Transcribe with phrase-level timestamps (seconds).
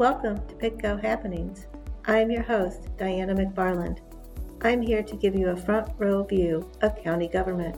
[0.00, 1.66] Welcome to PitGo Happenings.
[2.06, 3.98] I'm your host, Diana McFarland.
[4.62, 7.76] I'm here to give you a front row view of county government.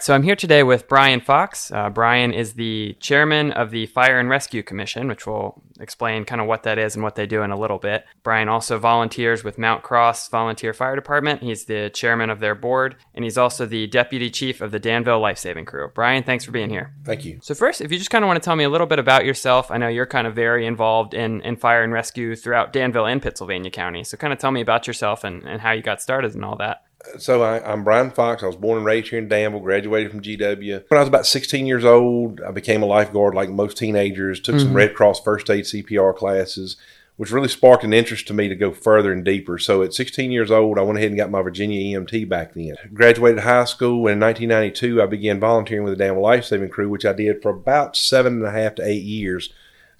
[0.00, 1.72] So I'm here today with Brian Fox.
[1.72, 6.40] Uh, Brian is the chairman of the Fire and Rescue Commission, which will explain kind
[6.40, 8.04] of what that is and what they do in a little bit.
[8.22, 11.42] Brian also volunteers with Mount Cross Volunteer Fire Department.
[11.42, 15.20] He's the chairman of their board, and he's also the deputy chief of the Danville
[15.20, 15.90] Life Saving Crew.
[15.94, 16.94] Brian, thanks for being here.
[17.04, 17.38] Thank you.
[17.42, 19.24] So first, if you just kind of want to tell me a little bit about
[19.24, 23.06] yourself, I know you're kind of very involved in, in fire and rescue throughout Danville
[23.06, 24.04] and Pittsylvania County.
[24.04, 26.56] So kind of tell me about yourself and, and how you got started and all
[26.56, 26.84] that
[27.18, 28.42] so I, am Brian Fox.
[28.42, 30.84] I was born and raised here in Danville, graduated from GW.
[30.88, 34.56] When I was about 16 years old, I became a lifeguard like most teenagers, took
[34.56, 34.64] mm-hmm.
[34.64, 36.76] some Red Cross first aid CPR classes,
[37.16, 39.58] which really sparked an interest to me to go further and deeper.
[39.58, 42.74] So at 16 years old, I went ahead and got my Virginia EMT back then.
[42.92, 46.88] Graduated high school, and in 1992, I began volunteering with the Danville Life Saving Crew,
[46.88, 49.50] which I did for about seven and a half to eight years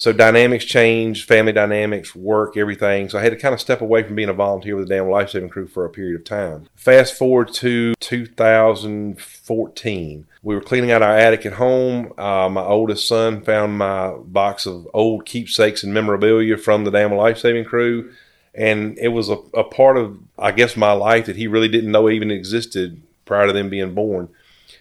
[0.00, 3.10] so dynamics change, family dynamics, work, everything.
[3.10, 5.12] So I had to kind of step away from being a volunteer with the Danville
[5.12, 6.68] Life Saving Crew for a period of time.
[6.74, 10.26] Fast forward to 2014.
[10.42, 12.14] We were cleaning out our attic at home.
[12.16, 17.18] Uh, my oldest son found my box of old keepsakes and memorabilia from the Danville
[17.18, 18.10] Life Saving Crew.
[18.54, 21.92] And it was a, a part of, I guess, my life that he really didn't
[21.92, 24.30] know even existed prior to them being born.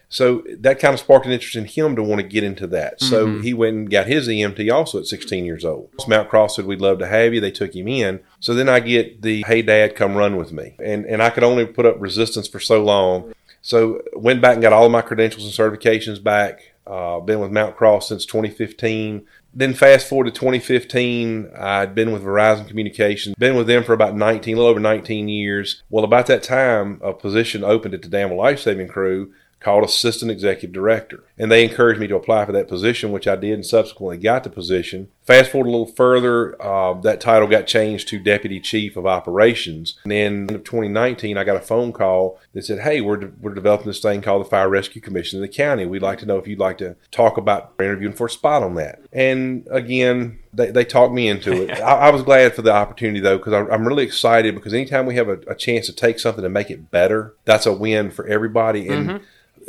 [0.10, 3.00] So that kind of sparked an interest in him to want to get into that.
[3.00, 3.42] So mm-hmm.
[3.44, 5.92] he went and got his EMT also at 16 years old.
[6.08, 7.40] Mount Cross said, We'd love to have you.
[7.40, 8.20] They took him in.
[8.40, 10.76] So then I get the, Hey, dad, come run with me.
[10.84, 13.34] And, and I could only put up resistance for so long.
[13.62, 16.74] So went back and got all of my credentials and certifications back.
[16.88, 19.28] Uh, been with Mount Cross since 2015.
[19.54, 24.16] Then fast forward to 2015, I'd been with Verizon Communications, been with them for about
[24.16, 25.82] 19, a little over 19 years.
[25.90, 30.32] Well, about that time, a position opened at the Danville Life Saving Crew called assistant
[30.32, 31.24] executive director.
[31.38, 34.44] And they encouraged me to apply for that position, which I did and subsequently got
[34.44, 35.10] the position.
[35.24, 39.98] Fast forward a little further, uh, that title got changed to deputy chief of operations.
[40.04, 43.54] And then in 2019, I got a phone call that said, Hey, we're, de- we're
[43.54, 45.86] developing this thing called the Fire Rescue Commission of the county.
[45.86, 48.76] We'd like to know if you'd like to talk about interviewing for a spot on
[48.76, 49.02] that.
[49.12, 51.72] And again, they, they talked me into it.
[51.82, 55.16] I, I was glad for the opportunity though, because I'm really excited because anytime we
[55.16, 58.26] have a, a, chance to take something and make it better, that's a win for
[58.28, 58.88] everybody.
[58.88, 59.24] And mm-hmm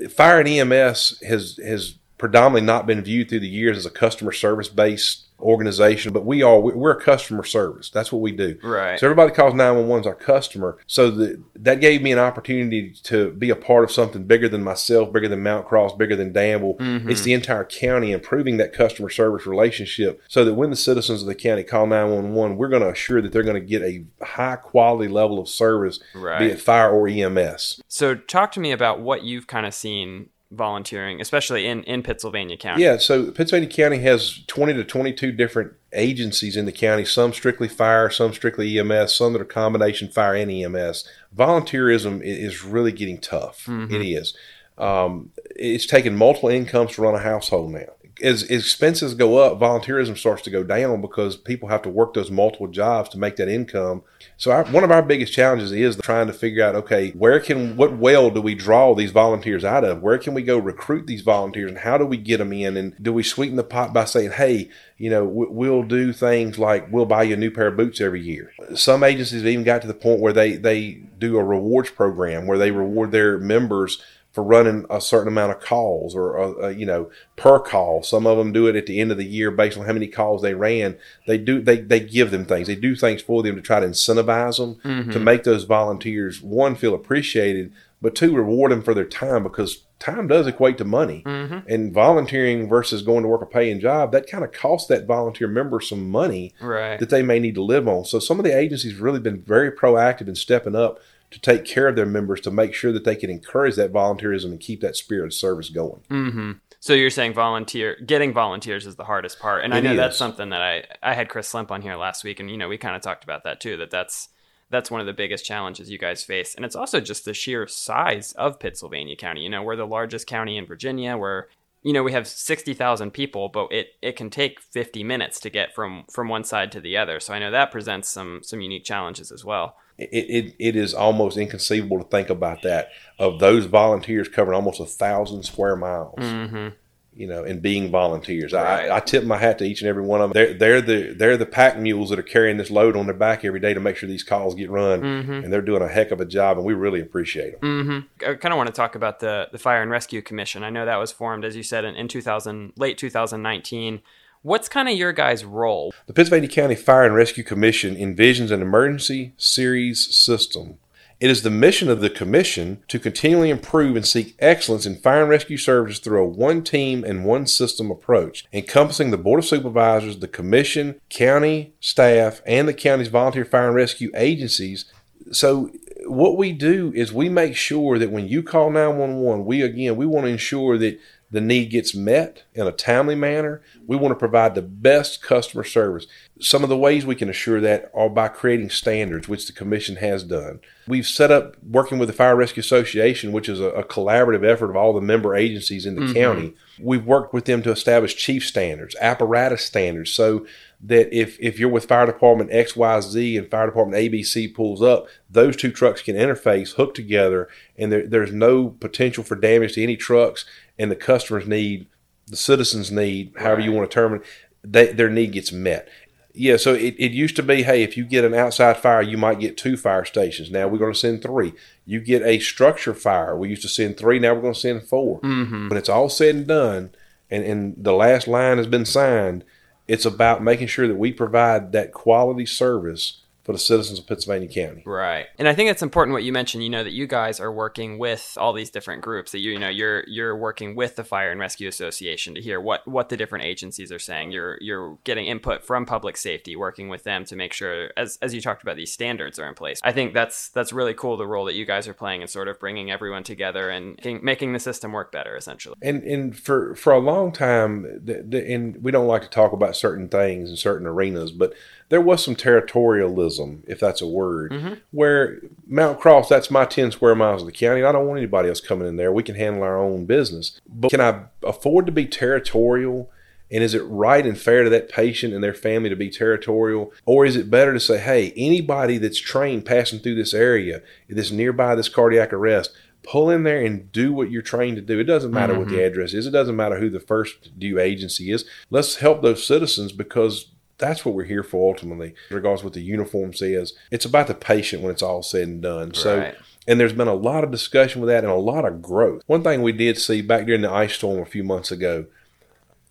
[0.09, 4.31] fire and EMS has has predominantly not been viewed through the years as a customer
[4.31, 7.89] service based organization, but we are we're a customer service.
[7.89, 8.59] That's what we do.
[8.63, 9.01] Right.
[9.01, 10.77] So everybody calls 911 as our customer.
[10.87, 14.63] So the, that gave me an opportunity to be a part of something bigger than
[14.63, 16.75] myself, bigger than Mount Cross, bigger than Danville.
[16.75, 17.09] Mm-hmm.
[17.11, 21.27] It's the entire county improving that customer service relationship so that when the citizens of
[21.27, 24.57] the county call 911, we're going to assure that they're going to get a high
[24.57, 26.39] quality level of service, right.
[26.39, 27.81] be it fire or EMS.
[27.89, 32.57] So talk to me about what you've kind of seen volunteering, especially in, in Pittsylvania
[32.57, 32.83] County?
[32.83, 37.69] Yeah, so Pittsylvania County has 20 to 22 different agencies in the county, some strictly
[37.69, 41.09] fire, some strictly EMS, some that are combination fire and EMS.
[41.37, 43.65] Volunteerism is really getting tough.
[43.67, 43.95] Mm-hmm.
[43.95, 44.37] It is.
[44.79, 50.17] Um, it's taken multiple incomes to run a household now as, expenses go up, volunteerism
[50.17, 53.49] starts to go down because people have to work those multiple jobs to make that
[53.49, 54.03] income.
[54.37, 57.77] So our, one of our biggest challenges is trying to figure out, okay, where can,
[57.77, 60.03] what well do we draw these volunteers out of?
[60.03, 62.77] Where can we go recruit these volunteers and how do we get them in?
[62.77, 66.93] And do we sweeten the pot by saying, hey, you know, we'll do things like
[66.93, 68.53] we'll buy you a new pair of boots every year.
[68.75, 72.47] Some agencies have even got to the point where they, they do a rewards program
[72.47, 76.69] where they reward their members for running a certain amount of calls or uh, uh,
[76.69, 79.51] you know per call some of them do it at the end of the year
[79.51, 80.97] based on how many calls they ran
[81.27, 83.87] they do they, they give them things they do things for them to try to
[83.87, 85.11] incentivize them mm-hmm.
[85.11, 89.85] to make those volunteers one feel appreciated but two reward them for their time because
[89.99, 91.59] time does equate to money mm-hmm.
[91.69, 95.49] and volunteering versus going to work a paying job that kind of costs that volunteer
[95.49, 96.99] member some money right.
[97.01, 99.73] that they may need to live on so some of the agencies really been very
[99.73, 103.17] proactive in stepping up to take care of their members to make sure that they
[103.17, 106.01] can encourage that volunteerism and keep that spirit of service going.
[106.11, 106.53] Mm-hmm.
[106.81, 109.97] So you're saying volunteer getting volunteers is the hardest part, and it I know is.
[109.97, 112.69] that's something that I I had Chris Slemp on here last week, and you know
[112.69, 113.77] we kind of talked about that too.
[113.77, 114.29] That that's
[114.71, 117.67] that's one of the biggest challenges you guys face, and it's also just the sheer
[117.67, 119.43] size of Pittsylvania County.
[119.43, 121.17] You know, we're the largest county in Virginia.
[121.17, 121.47] We're
[121.83, 125.75] you know we have 60,000 people but it it can take 50 minutes to get
[125.75, 128.85] from from one side to the other so i know that presents some some unique
[128.85, 133.67] challenges as well it, it, it is almost inconceivable to think about that of those
[133.67, 136.19] volunteers covering almost a thousand square miles.
[136.19, 136.69] Mm-hmm.
[137.13, 138.53] you know, and being volunteers.
[138.55, 138.89] Right.
[138.89, 140.35] I, I, tip my hat to each and every one of them.
[140.35, 143.45] They're, they're the they're the pack mules that are carrying this load on their back
[143.45, 145.33] every day to make sure these calls get run, mm-hmm.
[145.33, 147.85] and they're doing a heck of a job, and we really appreciate them.
[147.85, 148.31] Mm-hmm.
[148.31, 150.65] I kind of want to talk about the the Fire and Rescue Commission.
[150.65, 154.01] I know that was formed, as you said, in, in 2000 late 2019.
[154.43, 155.93] What's kind of your guys' role?
[156.07, 160.79] The Pittsylvania County Fire and Rescue Commission envisions an emergency series system
[161.21, 165.21] it is the mission of the Commission to continually improve and seek excellence in fire
[165.21, 169.45] and rescue services through a one team and one system approach, encompassing the Board of
[169.45, 174.87] Supervisors, the Commission, county staff, and the county's volunteer fire and rescue agencies.
[175.31, 175.71] So,
[176.07, 180.07] what we do is we make sure that when you call 911, we again, we
[180.07, 180.99] want to ensure that
[181.31, 183.63] the need gets met in a timely manner.
[183.87, 186.07] We want to provide the best customer service.
[186.41, 189.97] Some of the ways we can assure that are by creating standards, which the Commission
[189.97, 190.61] has done.
[190.89, 194.71] We've set up working with the Fire Rescue Association, which is a, a collaborative effort
[194.71, 196.15] of all the member agencies in the mm-hmm.
[196.15, 196.55] county.
[196.81, 200.47] We've worked with them to establish chief standards, apparatus standards, so
[200.83, 205.57] that if, if you're with Fire Department XYZ and Fire Department ABC pulls up, those
[205.57, 209.97] two trucks can interface, hook together, and there, there's no potential for damage to any
[209.97, 210.47] trucks
[210.81, 211.87] and the customers need,
[212.27, 213.65] the citizens need, however right.
[213.65, 214.23] you want to term it,
[214.65, 215.87] they, their need gets met.
[216.33, 219.19] Yeah, so it, it used to be, hey, if you get an outside fire, you
[219.19, 220.51] might get two fire stations.
[220.51, 221.53] Now we're going to send three.
[221.85, 223.37] You get a structure fire.
[223.37, 224.19] We used to send three.
[224.19, 225.69] Now we're going to send 4 mm-hmm.
[225.69, 226.91] When it's all said and done,
[227.31, 229.45] and, and the last line has been signed,
[229.87, 234.49] it's about making sure that we provide that quality service for the citizens of Pittsylvania
[234.49, 234.83] County.
[234.87, 235.27] Right.
[235.37, 237.99] And I think it's important what you mentioned, you know, that you guys are working
[237.99, 241.33] with all these different groups that you, you know, you're you're working with the Fire
[241.33, 244.31] and Rescue Association to hear what what the different agencies are saying.
[244.31, 248.33] You're you're getting input from public safety, working with them to make sure as as
[248.33, 249.81] you talked about these standards are in place.
[249.83, 252.47] I think that's that's really cool the role that you guys are playing in sort
[252.47, 255.75] of bringing everyone together and making the system work better essentially.
[255.83, 259.53] And and for for a long time the, the, and we don't like to talk
[259.53, 261.53] about certain things in certain arenas, but
[261.91, 264.75] there was some territorialism, if that's a word, mm-hmm.
[264.91, 267.83] where Mount Cross, that's my 10 square miles of the county.
[267.83, 269.13] I don't want anybody else coming in there.
[269.13, 270.61] We can handle our own business.
[270.69, 273.11] But can I afford to be territorial?
[273.53, 276.93] And is it right and fair to that patient and their family to be territorial?
[277.05, 281.33] Or is it better to say, hey, anybody that's trained passing through this area, that's
[281.33, 282.73] nearby this cardiac arrest,
[283.03, 284.99] pull in there and do what you're trained to do.
[284.99, 285.63] It doesn't matter mm-hmm.
[285.63, 285.87] what the mm-hmm.
[285.87, 286.27] address is.
[286.27, 288.45] It doesn't matter who the first due agency is.
[288.71, 293.33] Let's help those citizens because that's what we're here for ultimately, regardless what the uniform
[293.33, 293.75] says.
[293.91, 295.89] It's about the patient when it's all said and done.
[295.89, 295.97] Right.
[295.97, 296.33] So
[296.67, 299.23] and there's been a lot of discussion with that and a lot of growth.
[299.27, 302.07] One thing we did see back during the ice storm a few months ago,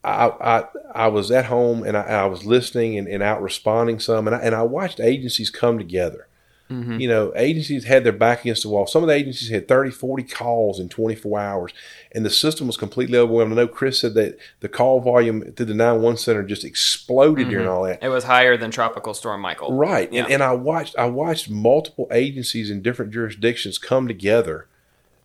[0.03, 0.63] I I,
[0.95, 4.35] I was at home and I, I was listening and, and out responding some, and
[4.35, 6.28] I, and I watched agencies come together
[6.69, 6.99] Mm-hmm.
[6.99, 8.85] You know, agencies had their back against the wall.
[8.85, 11.73] Some of the agencies had 30, 40 calls in 24 hours,
[12.11, 13.53] and the system was completely overwhelmed.
[13.53, 17.51] I know Chris said that the call volume through the 911 center just exploded mm-hmm.
[17.51, 18.03] during all that.
[18.03, 19.73] It was higher than Tropical Storm Michael.
[19.73, 20.13] Right.
[20.13, 20.23] Yeah.
[20.23, 24.68] And, and I watched I watched multiple agencies in different jurisdictions come together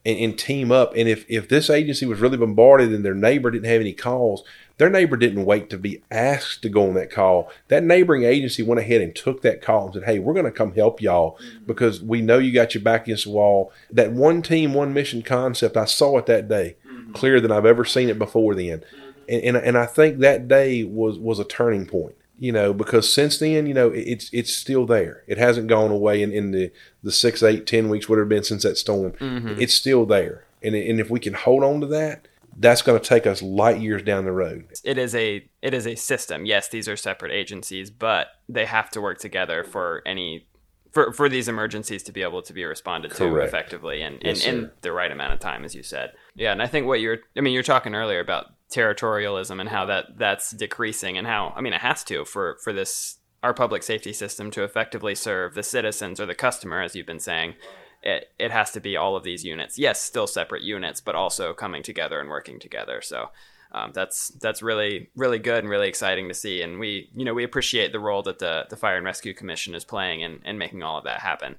[0.05, 0.95] and, and team up.
[0.97, 4.45] And if, if this agency was really bombarded and their neighbor didn't have any calls,
[4.77, 7.51] their neighbor didn't wait to be asked to go on that call.
[7.69, 10.51] That neighboring agency went ahead and took that call and said, Hey, we're going to
[10.51, 11.65] come help y'all mm-hmm.
[11.67, 13.73] because we know you got your back against the wall.
[13.91, 17.13] That one team, one mission concept, I saw it that day mm-hmm.
[17.13, 18.79] clearer than I've ever seen it before then.
[18.79, 19.11] Mm-hmm.
[19.29, 23.13] And, and, and I think that day was, was a turning point you know, because
[23.13, 25.23] since then, you know, it's it's still there.
[25.27, 26.73] It hasn't gone away in, in the,
[27.03, 29.13] the six, eight, ten weeks, whatever been since that storm.
[29.13, 29.61] Mm-hmm.
[29.61, 30.45] It's still there.
[30.63, 32.27] And, and if we can hold on to that,
[32.57, 34.67] that's going to take us light years down the road.
[34.85, 36.47] It is a it is a system.
[36.47, 40.47] Yes, these are separate agencies, but they have to work together for any
[40.93, 43.35] for, for these emergencies to be able to be responded Correct.
[43.35, 46.13] to effectively and, yes, in the right amount of time, as you said.
[46.37, 49.87] Yeah, and I think what you're I mean, you're talking earlier about territorialism and how
[49.87, 53.83] that that's decreasing and how I mean it has to for for this our public
[53.83, 57.55] safety system to effectively serve the citizens or the customer, as you've been saying
[58.03, 59.79] it it has to be all of these units.
[59.79, 63.01] Yes, still separate units, but also coming together and working together.
[63.01, 63.31] So
[63.73, 66.61] um, that's that's really really good and really exciting to see.
[66.63, 69.75] And we you know we appreciate the role that the the Fire and Rescue Commission
[69.75, 71.57] is playing in, in making all of that happen.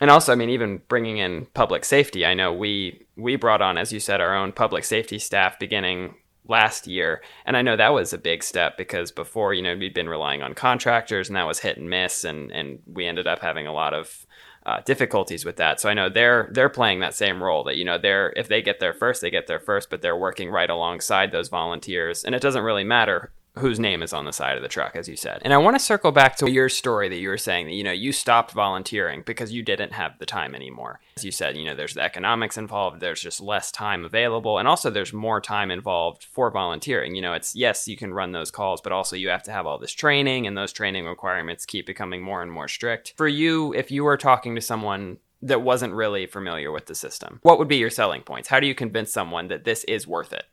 [0.00, 2.26] And also, I mean, even bringing in public safety.
[2.26, 6.14] I know we we brought on, as you said, our own public safety staff beginning
[6.48, 9.94] last year, and I know that was a big step because before, you know, we'd
[9.94, 13.40] been relying on contractors, and that was hit and miss, and and we ended up
[13.40, 14.26] having a lot of
[14.64, 15.80] uh, difficulties with that.
[15.80, 18.62] So I know they're they're playing that same role that you know they're if they
[18.62, 22.34] get there first, they get there first, but they're working right alongside those volunteers, and
[22.34, 25.16] it doesn't really matter whose name is on the side of the truck, as you
[25.16, 25.42] said.
[25.44, 27.84] And I want to circle back to your story that you were saying that, you
[27.84, 31.00] know, you stopped volunteering because you didn't have the time anymore.
[31.16, 34.66] As you said, you know, there's the economics involved, there's just less time available, and
[34.66, 37.14] also there's more time involved for volunteering.
[37.14, 39.66] You know, it's yes, you can run those calls, but also you have to have
[39.66, 43.12] all this training, and those training requirements keep becoming more and more strict.
[43.16, 47.40] For you, if you were talking to someone that wasn't really familiar with the system,
[47.42, 48.48] what would be your selling points?
[48.48, 50.44] How do you convince someone that this is worth it?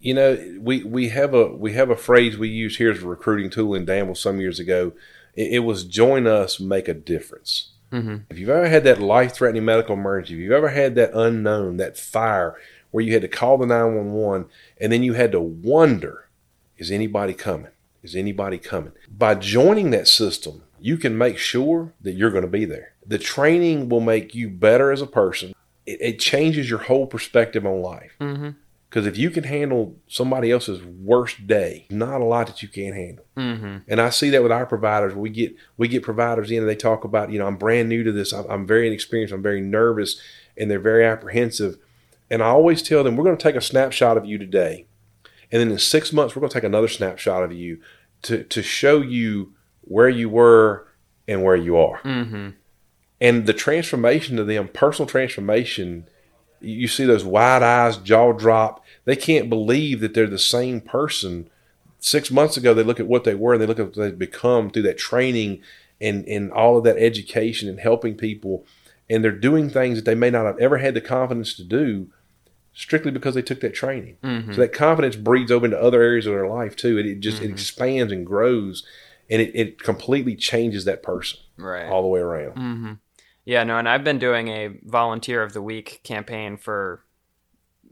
[0.00, 3.06] You know, we, we have a we have a phrase we use here as a
[3.06, 4.92] recruiting tool in Danville some years ago.
[5.34, 7.72] It, it was join us, make a difference.
[7.92, 8.16] Mm-hmm.
[8.30, 11.76] If you've ever had that life threatening medical emergency, if you've ever had that unknown,
[11.76, 12.56] that fire
[12.90, 14.48] where you had to call the 911
[14.80, 16.28] and then you had to wonder,
[16.76, 17.70] is anybody coming?
[18.02, 18.92] Is anybody coming?
[19.10, 22.94] By joining that system, you can make sure that you're going to be there.
[23.04, 25.54] The training will make you better as a person.
[25.84, 28.12] It, it changes your whole perspective on life.
[28.20, 28.50] Mm-hmm.
[28.90, 32.96] Because if you can handle somebody else's worst day, not a lot that you can't
[32.96, 33.24] handle.
[33.36, 33.76] Mm-hmm.
[33.86, 35.14] And I see that with our providers.
[35.14, 38.02] We get we get providers in and they talk about, you know, I'm brand new
[38.02, 38.32] to this.
[38.32, 39.32] I'm, I'm very inexperienced.
[39.32, 40.20] I'm very nervous,
[40.56, 41.78] and they're very apprehensive.
[42.28, 44.86] And I always tell them, we're going to take a snapshot of you today,
[45.52, 47.80] and then in six months we're going to take another snapshot of you
[48.22, 50.88] to to show you where you were
[51.28, 52.00] and where you are.
[52.00, 52.50] Mm-hmm.
[53.20, 56.08] And the transformation to them, personal transformation
[56.60, 58.84] you see those wide eyes, jaw drop.
[59.04, 61.48] They can't believe that they're the same person.
[61.98, 64.18] Six months ago, they look at what they were and they look at what they've
[64.18, 65.62] become through that training
[66.00, 68.64] and, and all of that education and helping people.
[69.08, 72.10] And they're doing things that they may not have ever had the confidence to do
[72.72, 74.16] strictly because they took that training.
[74.22, 74.52] Mm-hmm.
[74.52, 76.98] So that confidence breeds over into other areas of their life too.
[76.98, 77.46] It, it just mm-hmm.
[77.46, 78.86] it expands and grows
[79.30, 81.86] and it, it completely changes that person right.
[81.86, 82.56] all the way around.
[82.56, 82.92] Mm-hmm.
[83.50, 87.04] Yeah, no, and I've been doing a volunteer of the week campaign for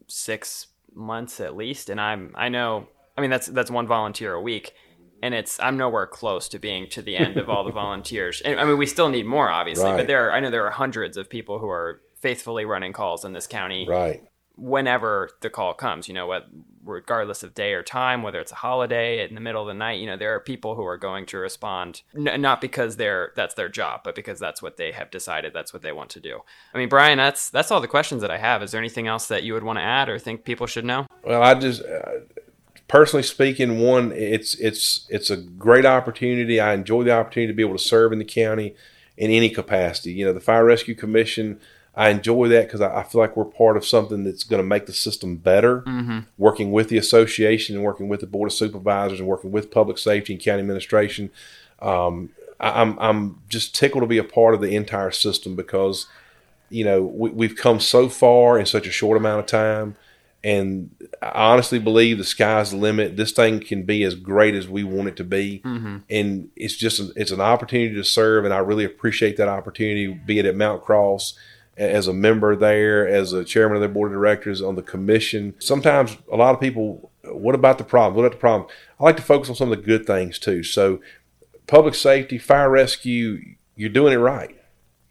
[0.06, 2.86] six months at least, and I'm I know
[3.16, 4.72] I mean that's that's one volunteer a week,
[5.20, 8.40] and it's I'm nowhere close to being to the end of all the volunteers.
[8.40, 9.96] And, I mean, we still need more, obviously, right.
[9.96, 13.24] but there are, I know there are hundreds of people who are faithfully running calls
[13.24, 14.22] in this county, right?
[14.58, 16.48] Whenever the call comes, you know what
[16.88, 20.00] regardless of day or time, whether it's a holiday in the middle of the night,
[20.00, 23.54] you know, there are people who are going to respond n- not because they're that's
[23.54, 26.40] their job, but because that's what they have decided that's what they want to do.
[26.74, 28.62] I mean, Brian, that's that's all the questions that I have.
[28.62, 31.06] Is there anything else that you would want to add or think people should know?
[31.22, 32.20] Well, I just uh,
[32.88, 36.58] personally speaking, one, it's it's it's a great opportunity.
[36.58, 38.74] I enjoy the opportunity to be able to serve in the county
[39.16, 40.12] in any capacity.
[40.12, 41.60] You know, the Fire Rescue Commission
[41.98, 44.66] I enjoy that because I, I, feel like we're part of something that's going to
[44.66, 45.80] make the system better.
[45.80, 46.20] Mm-hmm.
[46.38, 49.98] Working with the association and working with the board of supervisors and working with public
[49.98, 51.30] safety and county administration,
[51.82, 56.06] um, I, I'm I'm just tickled to be a part of the entire system because
[56.70, 59.96] you know we, we've come so far in such a short amount of time.
[60.44, 63.16] And I honestly believe the sky's the limit.
[63.16, 65.96] This thing can be as great as we want it to be, mm-hmm.
[66.08, 70.38] and it's just it's an opportunity to serve, and I really appreciate that opportunity, be
[70.38, 71.34] it at Mount Cross,
[71.78, 75.54] as a member there, as a chairman of their board of directors on the commission.
[75.60, 78.16] Sometimes a lot of people, what about the problem?
[78.16, 78.68] What about the problem?
[78.98, 80.64] I like to focus on some of the good things too.
[80.64, 81.00] So,
[81.68, 84.56] public safety, fire rescue, you're doing it right.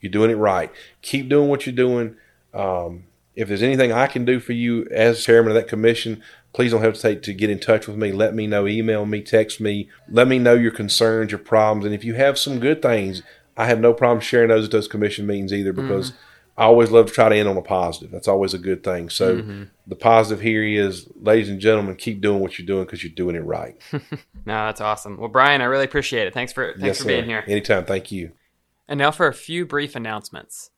[0.02, 0.72] You're doing it right.
[1.02, 2.18] Keep doing what you're doing.
[2.54, 3.06] Um,
[3.36, 6.22] if there's anything I can do for you as chairman of that commission,
[6.54, 8.12] please don't hesitate to get in touch with me.
[8.12, 9.90] Let me know, email me, text me.
[10.10, 11.86] Let me know your concerns, your problems.
[11.86, 13.22] And if you have some good things,
[13.56, 16.22] I have no problem sharing those at those commission meetings either because mm-hmm
[16.58, 18.10] I always love to try to end on a positive.
[18.10, 19.10] That's always a good thing.
[19.10, 19.64] So mm-hmm.
[19.86, 23.36] the positive here is, ladies and gentlemen, keep doing what you're doing because you're doing
[23.36, 23.80] it right.
[23.94, 24.02] no,
[24.46, 25.18] that's awesome.
[25.18, 26.34] Well, Brian, I really appreciate it.
[26.34, 27.10] Thanks for thanks yes, for sir.
[27.10, 27.44] being here.
[27.48, 27.86] Anytime.
[27.86, 28.32] Thank you.
[28.88, 30.72] And now for a few brief announcements.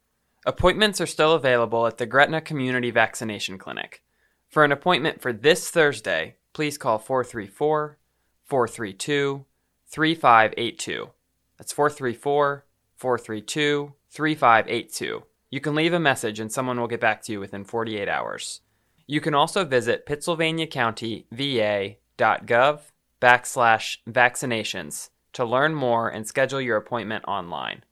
[0.45, 4.03] Appointments are still available at the Gretna Community Vaccination Clinic.
[4.49, 7.97] For an appointment for this Thursday, please call 434
[8.45, 9.45] 432
[9.87, 11.09] 3582.
[11.57, 12.65] That's 434
[12.97, 17.63] 432 3582 you can leave a message and someone will get back to you within
[17.63, 18.61] 48 hours.
[19.07, 22.79] You can also visit pittsylvaniacountyva.gov
[23.21, 27.83] backslash vaccinations to learn more and schedule your appointment online.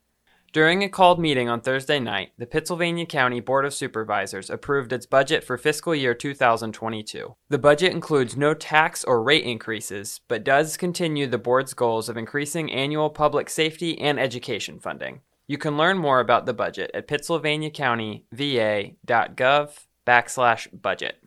[0.53, 5.05] During a called meeting on Thursday night, the Pittsylvania County Board of Supervisors approved its
[5.05, 7.35] budget for fiscal year 2022.
[7.49, 12.17] The budget includes no tax or rate increases, but does continue the board's goals of
[12.17, 15.21] increasing annual public safety and education funding.
[15.47, 19.69] You can learn more about the budget at pittsylvaniacountyva.gov
[20.05, 21.23] backslash budget.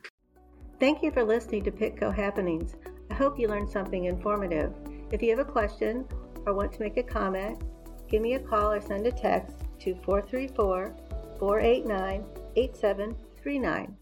[0.78, 2.76] Thank you for listening to Pitco Happenings.
[3.10, 4.74] I hope you learned something informative.
[5.10, 6.04] If you have a question
[6.46, 7.62] or want to make a comment,
[8.08, 10.94] give me a call or send a text to 434
[11.38, 12.24] 489
[12.56, 13.96] 8739.